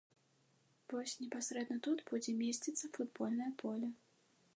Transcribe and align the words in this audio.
Вось 0.93 1.13
непасрэдна 1.23 1.77
тут 1.87 2.01
будзе 2.09 2.31
месціцца 2.39 2.85
футбольнае 2.97 3.51
поле. 3.65 3.87